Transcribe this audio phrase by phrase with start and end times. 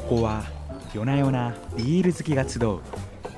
[0.00, 0.44] ここは
[0.94, 2.80] 夜な夜なビール好きが集う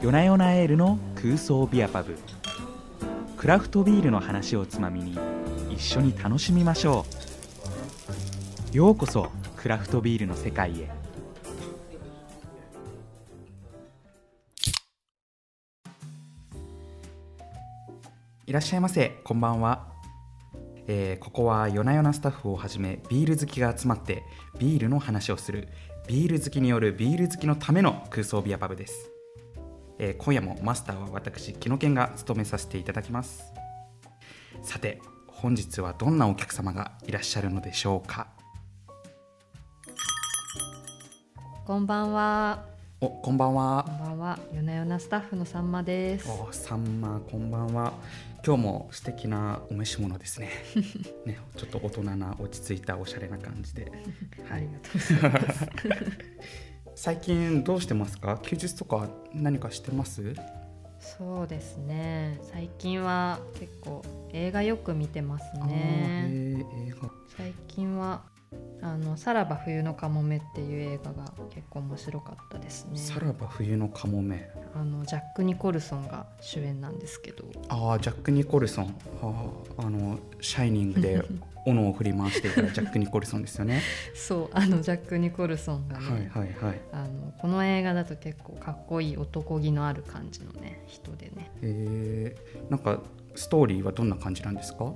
[0.01, 2.17] 夜な夜なエールの空想ビアパブ。
[3.37, 5.19] クラフトビールの話をつまみに
[5.71, 7.05] 一緒に楽しみましょ
[8.73, 8.77] う。
[8.77, 10.89] ようこそクラフトビールの世界へ。
[18.47, 19.19] いらっしゃいませ。
[19.25, 19.89] こんばんは、
[20.87, 24.23] えーここは夜な夜なスタッフをはじめビール好きが集まって
[24.59, 25.69] ビールの話をする
[26.09, 29.11] ビール好きによるビール好きのための空想ビアパブです、
[29.99, 33.53] えー今夜もマスターは私木野健が務めさせていただきます。
[34.63, 38.27] さて本日はどんなお客様がいらっしゃるのでしょうか？
[41.65, 42.67] こんばんは。
[43.05, 44.39] おこんばんはこんばんは。
[44.53, 46.29] 夜な夜なスタッフのさんまです。
[46.31, 47.95] おさんまこんばんは
[48.47, 50.51] 今日も素敵なお召し物ですね
[51.27, 53.91] ねちょっと大人な落ち着いたおしゃれな感じで、
[54.49, 55.69] ありがとうございます。
[56.95, 58.39] 最近どうしてますか？
[58.43, 60.35] 休日とか何かしてます？
[61.01, 62.39] そうですね。
[62.53, 66.27] 最近は結構映画よく見てますね。
[66.29, 68.23] へー映画最近は
[68.85, 72.99] あのさらば冬のカモメっていう映画が結構面白かったですね。
[72.99, 77.45] さらば冬のカモメあのジャックニコルソンが主演なんですけど。
[77.69, 81.23] ああジャック・ニコルソンあーあのシャイニングで
[81.65, 83.81] 斧を振り回していたジャック・ニコルソンですよね
[84.15, 86.05] そうあのジャックニコルソンがね。
[86.05, 92.99] はいはいはいあのこの映画だと結構かっこいい男気のある感じのね人でねえー、なんか
[93.37, 94.93] ストーリーはどんな感じなんですか？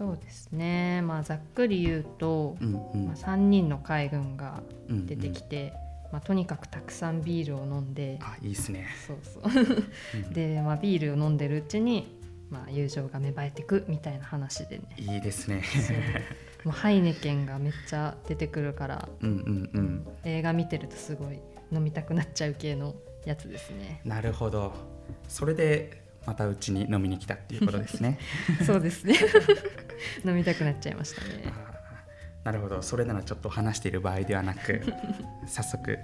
[0.00, 1.02] そうですね。
[1.02, 3.06] まあざっくり言うと、うんうん。
[3.08, 5.06] まあ、3人の海軍がうんうん。
[5.06, 5.74] 出てきて、
[6.10, 8.86] まあ、とにかくたくさんビールを飲んであいいですね。
[9.06, 9.52] そうそう。
[10.32, 14.84] で、まあ、ビールを飲んでるうちに、まあ、友情が芽生えてくみたいな話でね。
[14.96, 15.64] いいですね。
[16.64, 20.08] もうハイネケンがめっちゃ出てくるから、うんうんうん。
[20.24, 21.38] 映画見てるとすごい
[21.70, 22.94] 飲みたくなっちゃう系の
[23.26, 24.00] やつですね。
[24.06, 24.72] なるほど。
[25.28, 28.16] それでまたうちに飲みに来たっていうことですね。
[28.64, 29.16] そうですね。
[30.24, 31.52] 飲みたくなっちゃいましたね。
[32.44, 32.82] なるほど。
[32.82, 34.80] それならちょっと話している場合ではなく
[35.48, 35.94] 早速え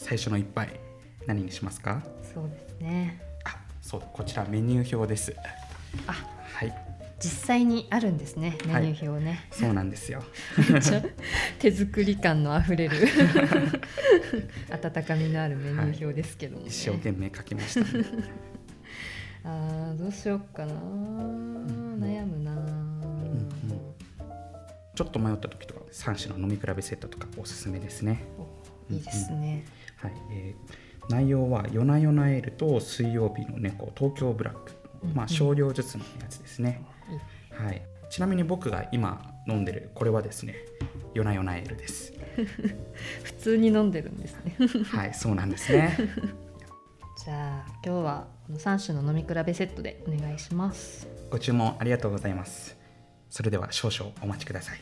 [0.00, 0.80] ー最初の一杯
[1.26, 2.02] 何にしますか？
[2.22, 3.20] そうですね。
[3.44, 5.34] あそうこちらメニュー表です。
[6.06, 6.12] あ
[6.54, 6.74] はい。
[7.18, 10.22] 実際にあるんですねメニュー表ね、そうなんですよ。
[11.58, 12.96] 手作り感のあふれる。
[14.70, 16.68] 温かみのあるメニュー表ですけども、ね。
[16.68, 18.04] 一生懸命書きました、ね、
[19.46, 23.48] あーどうしようかな、悩むな、ん
[24.94, 28.24] ちょっと迷った時とか3種の飲み比べセットとかおすすめですね。
[28.38, 29.64] おいいですね、
[29.96, 34.72] はい、えー内容は「夜な夜なエール」と「水曜日の猫東京ブラック」
[35.14, 36.82] まあ少量ずつのやつですね、
[37.50, 40.54] はい、ちなみに僕が今飲んでるこれはですね
[41.14, 42.12] 「夜な夜なエール」です。
[43.22, 44.56] 普通に飲んでるんですね。
[44.84, 45.96] はいそうなんですね。
[47.24, 51.08] じゃあ今日はこの3種の飲み比べセットでお願いします。
[51.30, 52.76] ご注文ありがとうございます。
[53.28, 54.80] それでは少々お待ちください。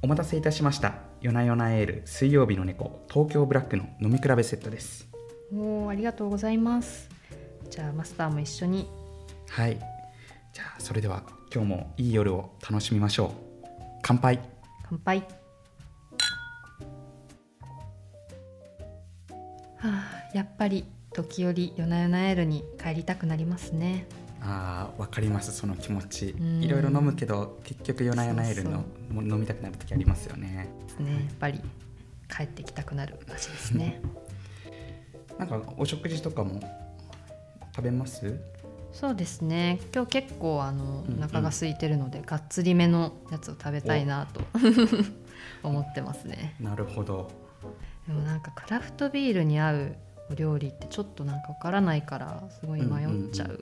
[0.00, 0.94] お待たせいたしました。
[1.20, 5.06] 夜な夜なエール水曜日の猫東京ブラックの飲み比べセットです。
[5.52, 7.10] おーありがとうございます。
[7.68, 8.88] じゃあマスターも一緒に。
[9.50, 9.78] はい。
[10.54, 11.22] じゃあそれでは
[11.54, 13.30] 今日もいい夜を楽しみましょう。
[14.00, 14.40] 乾杯。
[14.88, 15.39] 乾杯
[20.60, 20.84] ぱり
[21.14, 24.06] 時折夜な夜なエールに帰りたくなりますね。
[24.42, 26.34] あーわかりますその気持ち。
[26.38, 26.62] うん。
[26.62, 28.84] いろいろ飲むけど結局夜な夜なエールの
[29.14, 30.68] そう飲みたくなる時ありますよね。
[30.98, 31.12] ね。
[31.14, 31.62] やっぱり
[32.28, 34.02] 帰ってきたくなる味ですね。
[35.38, 36.60] なんかお食事とかも
[37.74, 38.38] 食べます？
[38.92, 39.80] そうですね。
[39.94, 41.24] 今日結構あのうんうん。
[41.24, 44.42] お腹が空いてるので、がっつりめのやつを食べたいなと。
[45.64, 46.54] 思ってますね。
[46.60, 47.30] なるほど。
[48.06, 49.96] でもなんかクラフトビールに合う
[50.30, 53.60] お料理ってちょっとなんかわからないからすごい迷っちゃう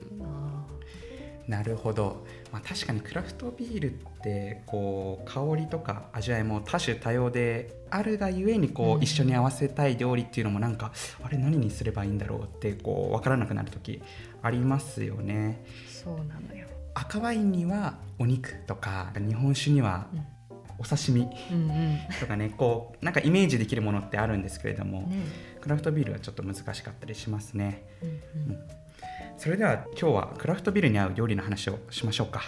[1.47, 8.99] な、なるほど、まあ、確かにクラフトビールってこう香りとか味わいも多種多様であるがゆえにこうん。
[8.99, 10.91] う一緒に合わせたい料理っていうのもなんか、
[11.23, 14.01] あれ何にすればいいんだろうってこう分からなくなる時
[14.43, 15.65] ありますよね。
[15.87, 20.25] そうなのよ、赤ワインにはお肉とか日本酒にはうん
[20.79, 21.21] お刺身
[21.51, 21.99] うんうん。
[22.19, 25.17] とかねこうなんかイメージできるものってあるんですけれども、ね。
[25.61, 27.83] クラフトビールはちょっと難しかったりしますね。
[28.01, 28.11] うんう
[28.55, 28.59] ん。
[29.37, 32.41] それでは今日はクラフトビールに合う料理の話をしましょうか。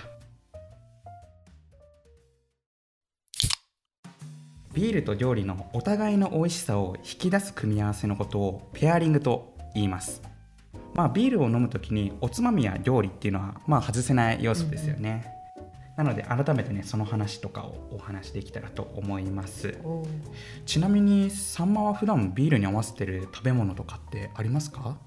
[4.73, 10.21] ビールと料理のお互いの美味しさを引き出す組み合わせのことをペアリングと言います。
[10.93, 15.25] まあビールを飲む時におつまみや料理っていうのはまあ外せない要素ですよね、
[16.03, 19.77] なので改めてねその話とかをお話しできたらと思います。
[20.65, 24.97] ちなみにさんまは普段ビールに合わせてる食べ物とかってありますか？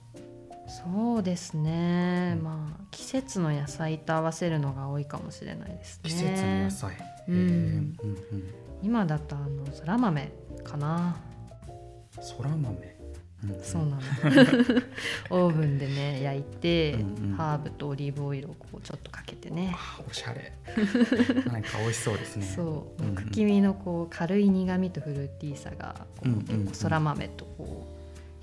[0.69, 6.11] そうですね、まあ季節の野菜と合わせるのが多いかもしれないですね。
[6.11, 6.97] 季節の野菜、
[7.29, 7.35] うん。
[7.35, 7.43] へー。
[7.43, 10.31] うん今だとあのそら豆
[10.63, 11.17] かな。
[11.29, 12.94] うんそら豆、
[13.49, 14.03] うんそうなの。
[15.31, 17.37] オーブンでね焼いて、うんうん。
[17.37, 19.75] ハーブとオリーブオイルをこうちょっとかけてね。
[19.75, 20.53] あおしゃれ。
[21.51, 22.47] なんか美味しそうですね。
[22.47, 23.15] そう、うんうん。
[23.15, 26.47] 茎身のこう軽い苦みとフルーティーさがこう、うんうんうん。
[26.47, 27.95] 結構そら豆とこう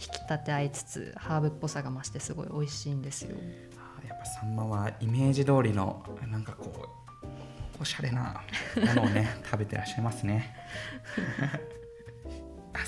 [0.01, 3.37] 引き立て合いつつハーブっぽさが増してすごい美味しいんですよ。
[3.77, 6.89] あやっぱサンマはイメージ通りのなんかこ
[7.23, 8.41] うおしゃれな
[8.75, 10.55] ものをね 食べてらっしゃいますね。
[11.39, 11.59] あ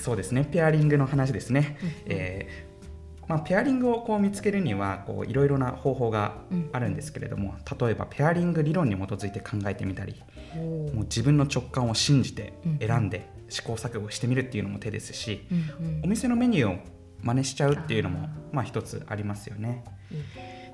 [0.03, 0.43] そうですね。
[0.51, 6.41] ペアリングの話ですね、えーまあ、ペアリングをこう見つけるにはこういろいろな方法が
[6.73, 10.21] あるんですけれども、例えばペアリング理論に基づいて考えてみたり
[10.55, 16.01] おもうー自分の直感を信じてうん選んで試行錯誤してみるっていうのも手ですしうんうん。
[16.03, 16.79] お店のメニューを
[17.21, 19.85] 真似しちゃうっていうのもあまあ一つありますよね。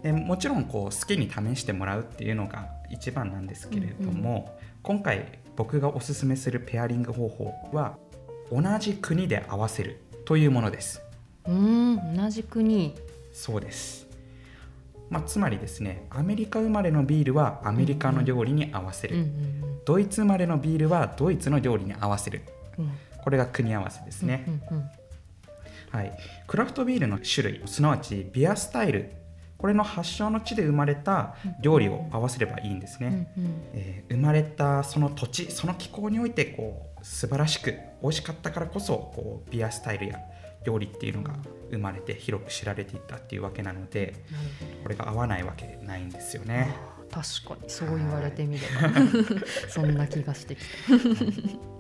[0.02, 7.98] でもちろんこう好きに試してもらうっていうのが一番なんですけれども、今回僕がおすすめするペアリング方法は
[8.52, 11.02] 同じ国で合わせるというものです。
[11.46, 12.96] うーん同じ国。
[13.34, 14.08] そうです、
[15.10, 22.42] まあ、つまりですねアメリカ生まれのビールはアメリカの料理に合わせる、うんうんドイツ生まれのビールはドイツの料理に合わせる。
[22.78, 22.86] うん。
[22.86, 22.92] うん
[23.22, 24.90] これが組み合わせですね、うんうん。
[25.92, 26.18] はい、
[26.48, 29.12] クラフトビールの種類すなわちビアスタイル
[29.60, 33.52] これの発祥の地で生まれた料理を合わせればいいんですね、うんうん。
[33.74, 40.20] えー生まれたその土地その気候においてこう素晴らしく美味しかったからこそこうビアスタイルや
[40.66, 41.36] 料理っていうのが
[41.70, 44.16] 生まれて広く知られていったっていうわけなので
[44.84, 46.76] これが合わないわけないんですよね。
[47.12, 47.70] 確かに。
[47.70, 48.92] そう言われてみれば。
[49.70, 50.60] そんな気がしてき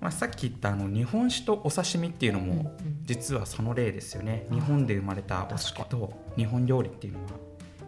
[0.00, 4.46] まあ、さっき言ったあの日本酒とお刺身っていうのも実はその例ですよね。
[4.50, 7.30] 日本で生まれたお酒と日本料理っていうのは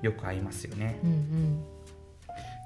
[0.03, 0.99] よく合いますよね。
[1.05, 1.65] うんうん。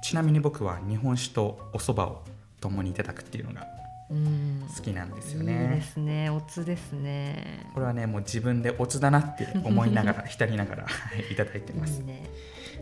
[0.01, 2.23] ちなみに僕は日本酒とお蕎麦を
[2.61, 3.67] 共にいただくっていうのが
[4.09, 4.65] うん。
[4.75, 5.67] 好きなんですよいいね。
[5.75, 6.29] ですね。
[6.29, 7.69] おつですね。
[7.73, 10.89] これはねもう自分でオツだなって思いながら 浸りながらは
[11.29, 11.99] いいただいてます。
[11.99, 12.23] いい、ね。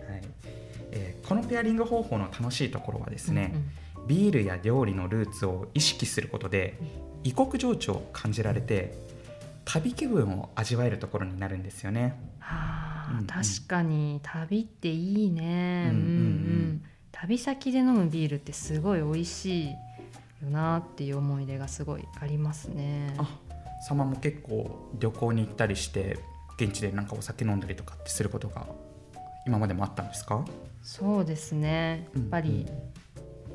[0.07, 0.21] はい。
[0.91, 3.71] えーこのペアリング方法の楽しいところはですね、うん
[4.07, 6.77] ビールや料理のルーツを意識することで
[7.23, 8.93] 異国情緒を感じられて
[9.65, 12.19] 旅気分を味わえるところになるんですよね。
[12.39, 13.25] はあうんうん。
[13.27, 14.19] 確かに。
[14.23, 16.83] 旅っていいね、うんうんうん。
[17.11, 19.75] 旅先で飲むビールってすごい美味しいよ
[20.49, 23.13] なっていう思い出がすごいありますね。
[23.17, 23.39] あ
[23.87, 26.17] 様も結構旅行に行ったりして
[26.59, 28.65] 現地でなんかお酒飲んだりとかってすることが
[29.45, 30.43] 今までもあったんですか？
[30.81, 32.07] そうですね。
[32.15, 32.67] やっぱり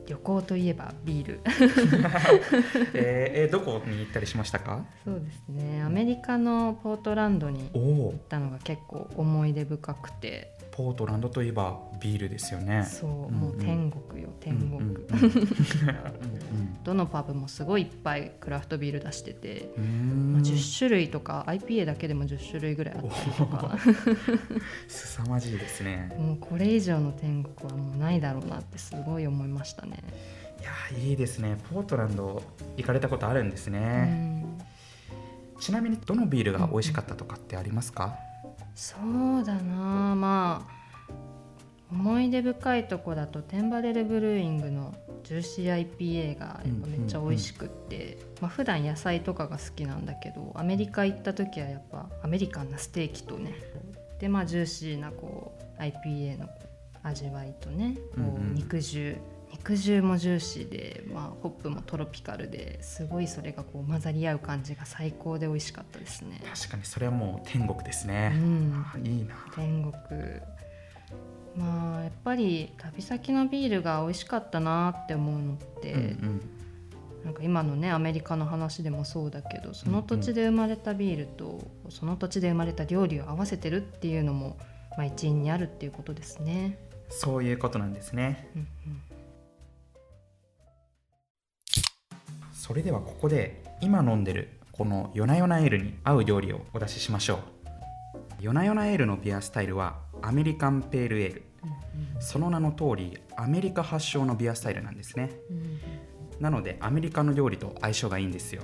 [0.07, 1.41] 旅行といえばビール。
[2.95, 4.85] えーえーどこに行ったりしましたか？
[5.05, 5.83] そうですね。
[5.83, 12.85] アメリカのポートランドにお行おったのが結構思い出深くてポートランドといえばビールですよね。
[12.85, 13.33] そう、うんうん。
[13.33, 16.77] もう天国よ天国、うんうんうん。
[16.85, 20.33] どのパブもすごいいっぱいクラフトビール出してて、うんうん。
[20.35, 23.79] まあ、10種類とか IPA だけでも10種類ぐらいあったりとか。
[24.87, 26.15] 凄まじいですね。
[26.19, 30.03] もうこれ以上の天国はもうないだろうなってすごい思いましたね。
[30.61, 31.57] いやーいいですね。
[31.71, 32.43] ポートランド
[32.77, 34.59] 行かれたことあるんですうね、ん。
[35.59, 38.19] ちなみにどのビールが美味しかったとかってありますか、
[38.77, 38.97] そ
[39.41, 40.15] うだな。
[40.15, 40.77] まあ
[41.91, 53.55] 思い出深いとこだとテンバレルブルーイングのジューシー IPA がやっぱめっちゃ美味しくって、まあ普段野菜とかが好きなんだけどアメリカ行った時はやっぱアメリカンなステーキとね
[54.21, 56.49] でまあジューシーなこう IPA の
[57.03, 58.51] 味わいとねこうんうん。
[58.51, 59.19] う肉汁、
[59.67, 66.41] 肉汁もジューシーで、まあ、ホップもトロピカルですごいそれがこう混ざり合う感じが最高で美味しかったですね。
[66.55, 68.73] 確かにそれはもう天国ですうね、ん。
[68.95, 69.93] あいいな天国。
[71.57, 76.41] まあやっぱり旅先のビールが美味しかったなって思うのって、うん
[77.25, 81.59] なんか今のねアメリカの話でもそうだけどその土地で生まれたビールと、
[81.89, 84.57] その土地で生まれた料理を合わせてるっていうのも、
[84.97, 86.79] まあ、一因にあるっていうことですね。
[87.09, 88.49] そういうことなんですね。
[88.55, 88.69] うん
[92.67, 97.39] それではここで今飲んでるこのヨナヨナエールに合う料理をお出ししましょう。
[98.43, 101.43] ヨナヨナエールのビアスタイルはアメリカンペールエール。
[102.19, 105.31] その名の通りアメリカ発祥のビアスタイルなんですね。
[106.41, 108.63] なのでアメリカの料理と相性がいいんですよ。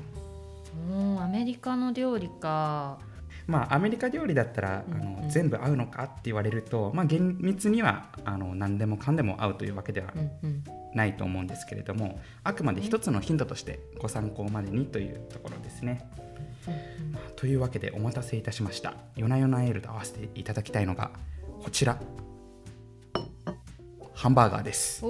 [0.91, 2.99] うんアメリカの料理か
[3.47, 5.03] まあアメリカ料理だったら、うんうん。
[5.03, 10.65] あの全部合うのかって言われると、まあ、厳密にはあの何でもかんでも合うというわけではうんうん。
[10.95, 16.09] ないと思うんですけれどもあくまで一つのヒントとしてご参考までにというところですね。
[16.69, 18.95] うんというわけでお待たせいたしました。
[19.17, 21.11] 夜な夜なエールと合わせていただきたいのが
[21.63, 21.99] こちら。
[24.15, 24.51] ハンバー。
[24.51, 25.03] ガーです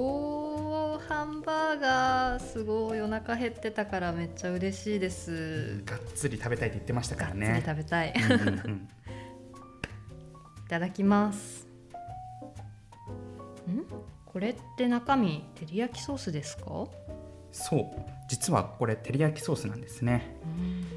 [1.07, 5.81] ハンバーガーすごいお腹減ってたからめっちゃ嬉しいです。
[5.85, 8.87] がっつり食べたいって言ってましたかがっつりらね食べたい、いうんうんうん。
[10.69, 11.67] ただきます。
[13.69, 13.83] ん？
[14.25, 16.87] これって中身照り焼きソースですか？
[17.51, 17.85] そう。
[18.29, 20.37] 実はこれ照り焼きソースなんですね、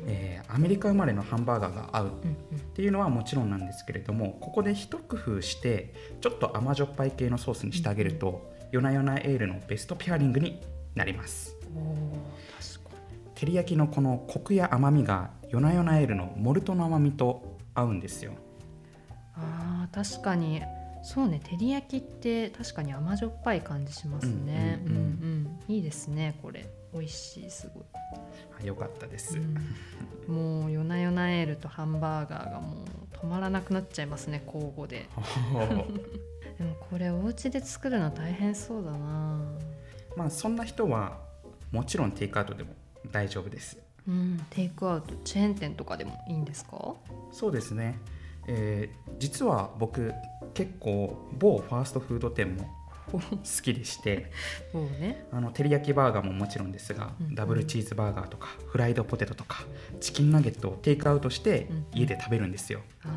[0.07, 2.11] えーアメリカ生まれのハンバーガーが合うっ
[2.53, 2.59] うん。
[2.75, 10.61] ていうのはもちろんなんですけれどもここで一工夫してちょっと甘じょっぱい系のソースにしてあげると、夜な夜なエールのベストペアリングに
[10.95, 11.57] なります。
[13.35, 18.33] 照り焼きのこのコクや甘みが夜な夜なエールのモルトの甘みと合うんですよ。
[18.33, 18.39] に
[19.35, 20.63] あー確かに。
[21.03, 24.83] そうね照り焼きって確かに甘じょっぱい感じしますね。
[24.87, 24.97] うんうん。
[24.97, 25.75] うんうん。
[25.75, 26.67] いいですねこれ。
[26.93, 27.85] 美味しいすごい。
[28.61, 29.39] あよかったです、
[30.29, 30.35] うん。
[30.35, 35.09] もう夜な夜なエールとハンバーガーがもう止まらなくなっちゃいますね交互で
[36.59, 39.41] でもこれお家で作るの大変そうだな。
[40.17, 41.19] まあそんな人は
[41.71, 42.75] もちろんテイクアウトでも
[43.13, 43.77] 大丈夫です。
[44.09, 46.95] うんテイクアウトチェーン店とかでもいいんですか？
[47.33, 47.99] そうですね、
[48.47, 50.13] えー実は僕
[50.53, 52.69] 結構某ファーストフード店も
[53.11, 53.19] 好
[53.63, 54.31] きでして
[54.73, 55.27] そうね。
[55.33, 57.35] あの照り焼きバーガーももちろんですが、うんうん。
[57.35, 59.65] ダブルチーズバーガーとかフライドポテトとか
[60.01, 61.87] チキンナゲットをテイクアウトしてうんうん。
[61.95, 63.09] 家で食べるんですよ、あ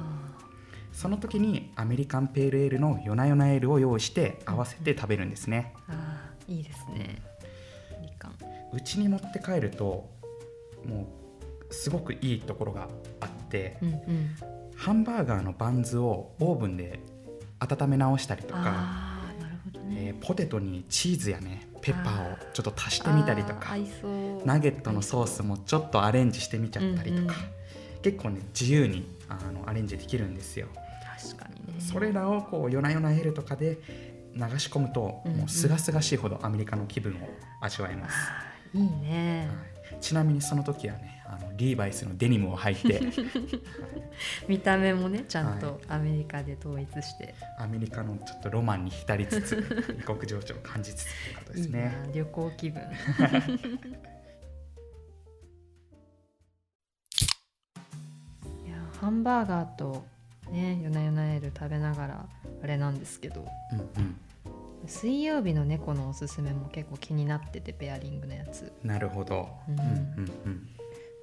[0.99, 5.73] その時にアメリカンペールエールの夜な夜なエールを用意して合わせて食べるんですね。
[5.87, 7.21] ーあーいいですね。
[8.73, 10.09] うちに持って帰ると
[10.85, 11.07] も
[11.69, 12.89] うすごくいいところが
[13.21, 14.35] あってうんうん。
[14.75, 16.99] ハンバーガーのバンズをオーブンで
[17.59, 19.21] 温め直したりとか、
[19.91, 23.73] えーポテトにチーズやねペッパーをちょっと足してみたりとか
[24.43, 27.33] ナゲットのソースもちょっとアレンジしてみちゃったりとか、うんうん。
[28.01, 30.67] 結構ね自由にあのアレンジできるんですよ。
[31.21, 31.81] 確かにね。
[31.81, 33.77] それらをこう夜な夜なエールとかで
[34.35, 37.29] 流し込むと、うんうんもうすがすがしいほどアメリカの気分を
[37.61, 38.15] 味わえます。
[38.73, 39.47] いいね。
[39.47, 40.01] はい。
[40.01, 43.01] ちなみにその時はねあのリーバイスのデニムを履いて
[44.47, 52.09] 見た目もねちゃんはとアメリカで統一して、アメリカのちょっとロマンに浸りつつ異国情緒を感じつつということですね。
[52.13, 52.81] 旅行気分。
[58.65, 60.05] いやハンバーガーと
[60.51, 62.25] ね夜な夜なエール食べながら
[62.63, 64.15] あれなんですけどうんうん
[64.87, 69.49] 水曜日の猫のおすすめも結構気になっててペアリングのやつ、なるほど。
[69.67, 69.85] ううんんうん
[70.45, 70.67] うん。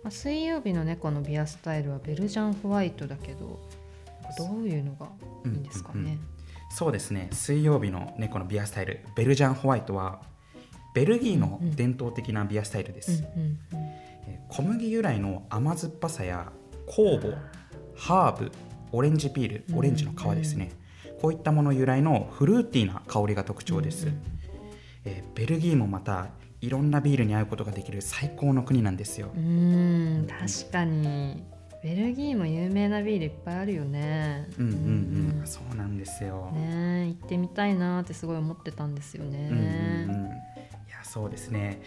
[0.04, 3.59] まあ、水曜日の猫のビアスタイルはベルジャンホワイトだけど
[4.37, 5.09] どういうのが
[5.47, 6.21] いいんですかね、うんうんうん
[6.68, 7.28] そうですね。
[7.33, 10.21] 水曜日の猫のビアスタイル、ベルジャンホワイトは
[10.95, 13.25] ベルギーの伝統的なビアスタイルです。
[13.35, 16.52] うんうんうんえー小麦由来の甘酸っぱさや
[16.87, 17.38] 酵母、
[17.97, 18.52] ハーブ、
[18.93, 20.71] オレンジピール、オレンジの皮ですね。
[21.21, 24.09] こういったもの由来のフルーティーな香りが特徴です。
[25.05, 26.28] えーベルギーもまた
[26.61, 29.31] いろんなビールに合うことができる最高の国なんですよ。
[29.35, 31.45] うーん確かに
[31.83, 36.50] ベルギーも有名なビールいっぱいあるよねうんうんうん、うんそうなんですよ。
[36.52, 39.64] ねえ行ってみたいなってすごい思ってたんですよねうんうん
[40.25, 40.31] うん、い
[40.90, 41.81] やそうですね。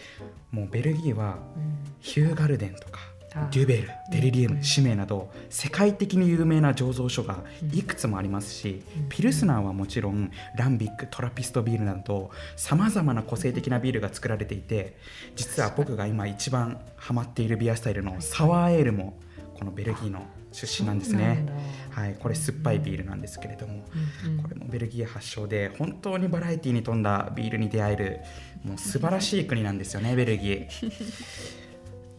[0.50, 3.09] もうベルギーはうんヒューガルデンとかあ
[3.52, 9.08] デュベル、デリリウム、うんシメなど世界的に有名な醸造所がいくつもありますし、うん。
[9.08, 14.96] ピルスナーはもちろんランビックトラピストビールなどさまざまな個性的なビールが作られていて
[15.36, 19.18] 実は僕が今一番ハマっているビアスタイルのサワーエールも
[19.58, 21.46] このベルギーの出身なんですね。
[21.90, 23.84] はい、これ酸っぱいビールなんですけれども、
[24.26, 24.42] うんうん。
[24.42, 28.20] これもベルギー発祥で本当にバラエティに富んだビールに出会える
[28.64, 30.68] もう素晴らしい国なんですよねベルギー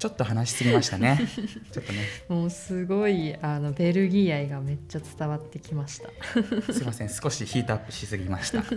[0.02, 1.20] ちょっと話しすぎましたね。
[1.72, 2.00] ちょっとね。
[2.28, 6.10] もうすごいあのベルギー愛がめっちゃ伝わってきました。
[6.74, 7.10] すいません。
[7.10, 8.64] 少しヒートアップしすぎました。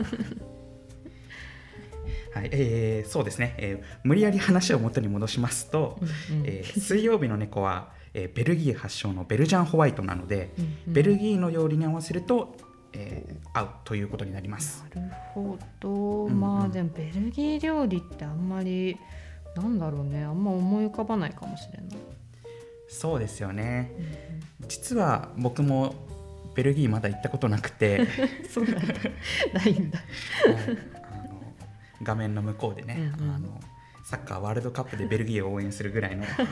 [2.39, 2.51] はい。
[2.53, 5.99] えーそうですね、えー無理やり話を元に戻しますと、
[6.31, 6.47] うんうん。
[6.47, 10.93] えー水曜日の猫は、えーベルギー発祥のベルジャンホワイトなので、うんうん。
[10.93, 12.55] ベルギーの料理に合わせると、
[12.93, 14.85] えー合うということになります。
[14.95, 16.39] なるほど、んうん。
[16.39, 18.99] まあでもベルギー料理ってあんまり
[19.57, 20.25] なんだろうね。
[20.25, 21.87] あんま思い浮かばないかもしれない、
[22.89, 23.93] そうですよね。
[24.69, 25.95] 実は僕も
[26.55, 28.09] ベルギーまだ行ったことなくて、は い
[28.49, 28.83] そうなんだ。
[29.55, 29.99] ないんだ。
[31.03, 31.43] あの
[32.03, 33.35] 画面の向こうでね、うんうん。
[33.35, 33.61] あの
[34.05, 36.47] サッカーワールドカップでベルギーを応援するぐらいの感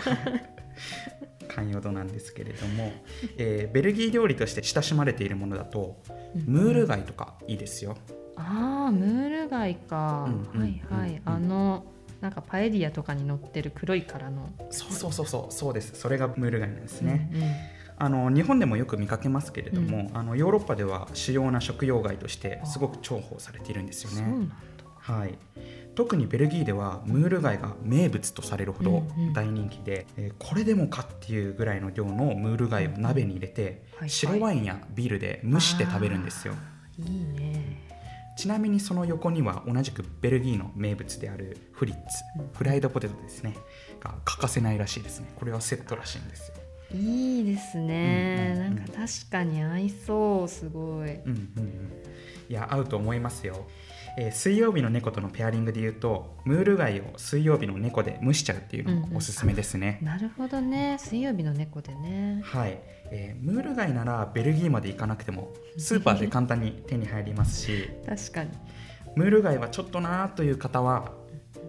[1.49, 2.93] 汎用度なんですけれども、
[3.37, 6.01] えーベルギー料理として親しまれているものだと
[6.47, 7.97] ムール貝とかいいですよ。
[8.37, 11.85] ああムール貝か、うんうんはいはい、うんうんあの
[12.23, 14.49] なんかパエリアとかに乗ってる黒い殻の。
[14.71, 16.01] そうそうそうそうそうです。
[16.01, 17.29] それがムール貝なんですね。
[17.35, 17.51] うんうん。
[17.99, 24.49] あの日本でもよく見かけますけれども、あのヨーロッパでは主要な食用貝としてすごく重宝されているんですよね。
[24.99, 25.37] はい、
[25.97, 29.33] 特にベルギーではムール貝が名物とされるほどうんうん。
[29.33, 36.55] 大人気で、えーこれでもかっていうぐらいの量のムール貝を鍋に入れて、はい白ワインやビールで蒸して食べるんですよ。
[36.99, 37.62] いいね
[38.43, 42.51] ちなみにその横には同じくベルギーの名物であるフリッツうん。
[42.53, 43.57] フライドポテトですね
[44.01, 45.33] が欠かせないらしいですね。
[45.37, 46.57] これはセットらしいんですよ、
[46.99, 48.77] いいですね、うんうんうん。
[48.79, 51.15] なんか確かに合いそうすごい。
[51.15, 51.93] うんうんうん、
[52.49, 53.65] いや合うと思いますよ、
[54.17, 60.97] えー水曜日の猫とのペアリングで言うとムール貝を水曜日の猫で蒸しちゃうっていうのもおすすめですね、なるほどね。
[60.99, 62.41] 水曜日の猫でね。
[62.45, 62.79] はい、
[63.11, 67.89] えームール貝ならベルギーまで行かなくても スーパーで簡単に手に入りますし。
[68.07, 68.51] 確かに。
[69.15, 71.13] ムール貝はちょっとなーという方は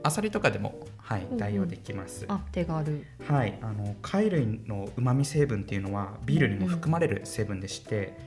[0.01, 1.37] アサリとかでも、はいうんう、ん。
[1.37, 3.05] 代用できます、あ手軽。
[3.27, 8.17] はい、あの貝類のうまみ成分っていうのはビールにも含まれる成分でして、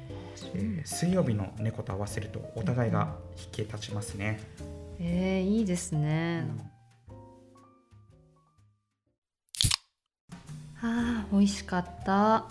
[0.55, 4.41] えー水曜日の猫と合わせるとお互いが引き立ちますね、
[5.01, 6.47] えー、いいですね、
[10.83, 12.41] あー美味しかった。
[12.41, 12.47] も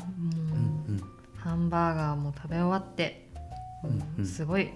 [0.88, 1.02] う、うんうん。
[1.38, 3.30] ハンバーガーも食べ終わって、
[3.84, 4.26] うんうん。
[4.26, 4.70] すごい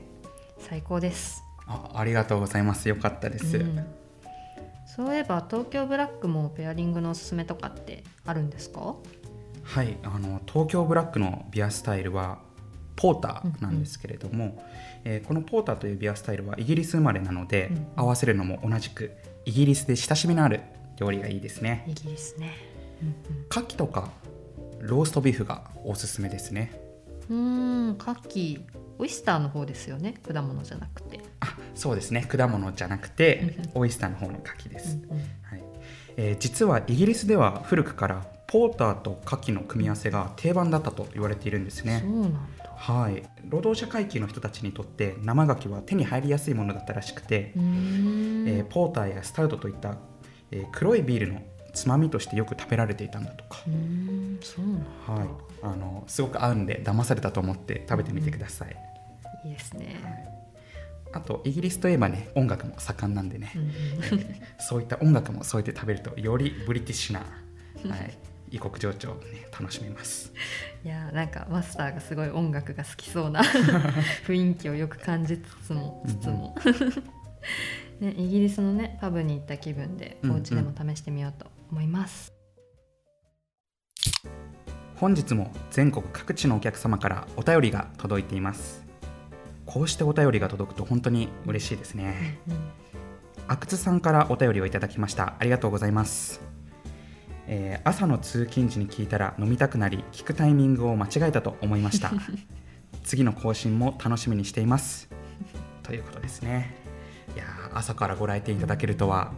[0.60, 2.88] 最高です、あありがとうございます。
[2.88, 3.86] よかったです、うん。
[4.86, 8.96] そういえば東京ブラックもペアリングのおすすめとかってあるんですか？
[9.64, 12.40] はいあの東京ブラックのビアスタイルは
[13.02, 14.62] ポーターなんですけれども、
[15.06, 17.88] えーこのポーターというビアスタイルはイギリス生まれなので、うんうん。
[17.96, 19.12] 合わせるのも同じく
[19.46, 20.60] イギリスで親しみのある
[20.98, 21.86] 料理がいいですね。
[21.88, 22.52] イギリスね。
[23.50, 24.12] 牡蠣とか
[24.82, 26.74] ローストビーフがおすすめですね。
[27.30, 28.62] うん牡蠣
[28.98, 30.16] オイスターの方ですよね。
[30.28, 32.26] 果物じゃなくて、あそうですね。
[32.28, 35.18] 果物じゃなくてうんオイスターの方の牡蠣です、うんうん。
[35.44, 35.64] はい。
[36.18, 42.04] えー実はイギリスでは古くからポーターと牡蠣の組み合わせが定番だったと言われているんですね。
[42.04, 42.40] そうなんだ
[42.80, 49.98] はい、労働者階級の人たちにとって生牡蠣は手に入りやすいものだったらしくて、えーポーターやスタウトといった、
[50.52, 51.42] えー黒いビールの
[51.74, 53.60] つまみとしてよく食べられていたんだとか、
[54.42, 54.66] そう
[55.14, 55.28] はい、
[55.62, 58.76] あのすごく合うんで騙されたと思って食べてみてください、
[59.46, 59.98] いいですね、
[61.12, 63.72] あとイギリスといえばね音楽も盛んなんでね、うんうん。
[64.60, 67.20] そういった音楽も添えて食べるとよりブリティッシュな、
[67.90, 68.18] はい、
[68.52, 70.34] 異国情緒を、ね、楽しめます。
[70.84, 73.42] いやーなんかマスターがすごい音楽が好きそうな
[74.26, 76.56] 雰囲気をよく感じつつもつつも、
[78.00, 82.34] ね、イギリスのねパブに行った気分でうんお家でも試してみようと思います、
[84.96, 88.86] 本日も全国各地のお客様からお便りが届いています。
[89.66, 92.40] こうしてお便りが届くと本当に嬉しいですね。
[92.48, 92.56] うん。
[93.48, 95.36] 阿久津さんからお便りをいただきました。
[95.40, 96.42] ありがとうございます、
[97.52, 102.12] えー朝の通勤時に聞いたら飲みたくなり聞くタイミングを間違えたと思いました。
[103.04, 105.10] 次の更新も楽しみにしています。
[105.82, 106.76] ということですね。
[107.36, 109.34] いやー朝からご来店いただけるとは。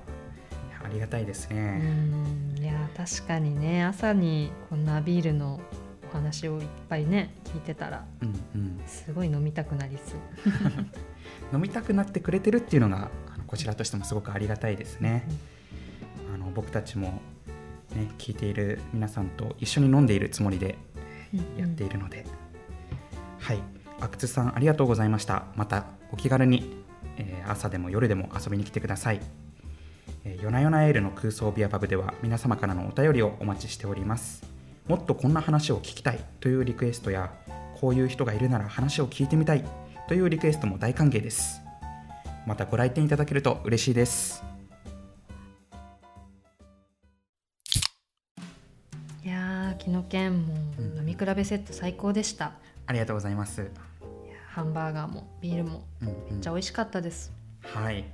[0.83, 2.57] ありがたいですうね、ん。
[2.59, 5.61] いやー確かにね朝にこんなビールの
[6.09, 10.19] お話をいっぱいね聞いてたらうんうん、すごい飲みたくなりそう。
[11.55, 13.09] 飲みたくなってくれてるっていうのが
[13.47, 15.23] こちらとしてもすごくありがたいですね、
[16.33, 17.21] あの僕たちも、
[17.95, 20.77] ね、聞いている皆さんと一緒に飲んでいるつもりで
[21.57, 22.25] やっているので、
[23.39, 23.59] はい。
[23.99, 25.45] 阿久津さんありがとうございました。
[25.55, 26.83] またお気軽に、
[27.17, 29.19] えー朝でも夜でも遊びに来てください、
[30.23, 34.43] えー、夜な夜なエールの空想ビアパブでは皆様からのお便りをお待ちしております。
[34.87, 37.31] もっとこんな話を聞きたいというリクエストや
[37.79, 39.63] こういう人がいるなら話を聞いてみたい
[40.07, 41.61] というリクエストも大歓迎です。
[42.45, 44.50] またご来店いただけると嬉しいです
[50.17, 52.53] やー木の剣もうん飲み比べセット最高でした、
[52.87, 53.69] ありがとうございます、
[54.49, 56.15] ハンバーガーもビールもうんうん。
[56.31, 58.05] めっちゃ美味しかったです、はい。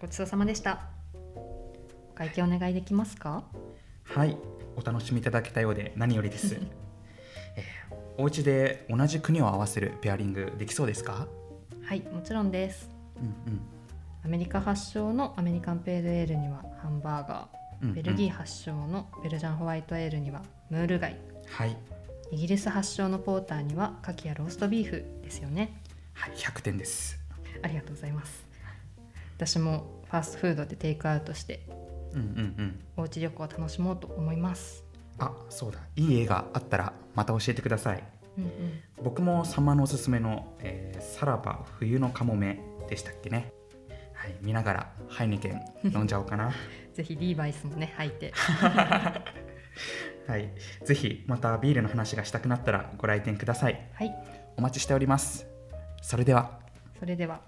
[0.00, 0.80] ごちそうさまでした。
[1.14, 3.44] お会計お願いできますか？
[4.04, 4.36] はい、
[4.76, 6.54] お楽しみいただけたようで何よりです。
[7.56, 11.28] えーお家で同じ国を合わせるペアリングできそうですか？
[11.84, 12.90] はいもちろんです。
[13.16, 13.60] うんうん。
[14.24, 21.16] アメリカ発祥のアメリカンペールエールにはハンバーガうんうんーベルギー発祥のベルジャンホワイトエールにはムール貝。
[21.48, 21.76] はい、
[22.32, 25.80] イギリス発祥のポーターには牡蠣やローストビーフですよね。
[26.14, 27.18] はい、100点です。
[27.62, 28.46] ありがとうございます。
[29.36, 31.60] 私もファーストフードでテイクアウトして
[32.12, 32.80] うんうんうん。
[32.96, 34.84] おうち旅行を楽しもうと思います。
[35.18, 35.80] あそうだ。
[35.96, 38.02] いい映画あったらまた教えてください。
[38.38, 38.50] うんうん。
[39.02, 43.52] 僕もさんまのおすすめの、えーさらば冬のかもめでしたっけね。
[44.14, 46.52] はい見ながらハイネケン飲んじゃおうかな
[46.98, 48.32] ぜひリーバイスもね履いて。
[50.26, 50.50] はい
[50.84, 53.88] ぜひまたビールの話がしたくなったらご来店ください。
[53.94, 54.12] はい。
[54.56, 55.46] お待ちしております。
[56.02, 56.58] それでは。
[56.98, 57.40] それでは。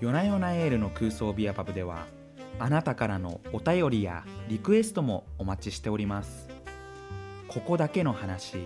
[0.00, 2.06] 夜な夜なエールの空想ビアパブでは
[2.60, 6.48] あなたからのお便りやリクエストもお待ちしております。
[7.48, 8.56] ここだけの話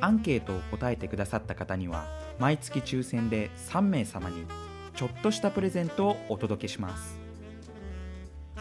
[0.00, 2.06] アンケートを答えてくださった方には
[2.38, 4.46] 毎月抽選で3名様に
[4.94, 7.18] ちょっとしたプレゼントをお届けします。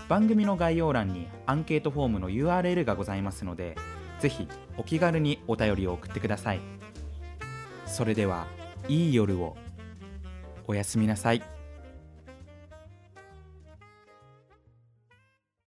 [0.10, 3.76] 番組の概要欄にアンケートフォームの URL がございますので
[4.20, 6.60] ぜひお気軽にお便りを送ってください。
[7.86, 8.48] それでは
[8.88, 9.56] いい夜を。
[10.66, 11.53] おやすみなさい。